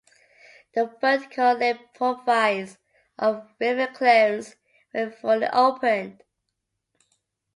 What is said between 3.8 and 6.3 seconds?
clearance when fully opened.